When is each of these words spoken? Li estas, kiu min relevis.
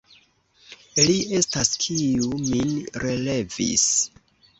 Li 1.09 1.17
estas, 1.39 1.69
kiu 1.83 2.31
min 2.47 2.71
relevis. 3.05 3.85